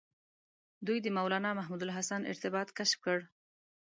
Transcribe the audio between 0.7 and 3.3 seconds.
دوی د مولنا محمود الحسن ارتباط کشف کړ.